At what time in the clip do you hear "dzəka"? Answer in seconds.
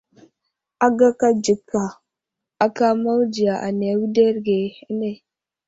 1.43-1.83